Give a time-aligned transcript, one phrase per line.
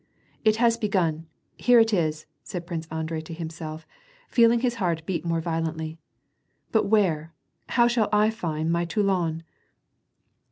[0.43, 1.27] "It has begun!
[1.57, 3.85] Here it is!" said Prince Andrei to himself,
[4.29, 5.99] feeling his heart beat more violently.
[6.71, 7.35] "But where—
[7.77, 9.43] how shall I find my Toulon